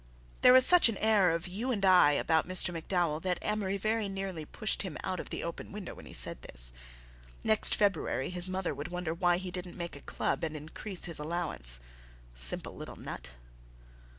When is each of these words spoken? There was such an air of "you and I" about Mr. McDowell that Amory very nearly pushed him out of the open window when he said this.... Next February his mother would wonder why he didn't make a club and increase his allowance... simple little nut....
There 0.41 0.51
was 0.51 0.65
such 0.65 0.89
an 0.89 0.97
air 0.97 1.29
of 1.29 1.47
"you 1.47 1.71
and 1.71 1.85
I" 1.85 2.13
about 2.13 2.47
Mr. 2.47 2.75
McDowell 2.75 3.21
that 3.21 3.37
Amory 3.43 3.77
very 3.77 4.09
nearly 4.09 4.45
pushed 4.45 4.81
him 4.81 4.97
out 5.03 5.19
of 5.19 5.29
the 5.29 5.43
open 5.43 5.71
window 5.71 5.93
when 5.93 6.07
he 6.07 6.13
said 6.13 6.41
this.... 6.41 6.73
Next 7.43 7.75
February 7.75 8.31
his 8.31 8.49
mother 8.49 8.73
would 8.73 8.87
wonder 8.87 9.13
why 9.13 9.37
he 9.37 9.51
didn't 9.51 9.77
make 9.77 9.95
a 9.95 10.01
club 10.01 10.43
and 10.43 10.55
increase 10.57 11.05
his 11.05 11.19
allowance... 11.19 11.79
simple 12.33 12.75
little 12.75 12.95
nut.... 12.95 13.29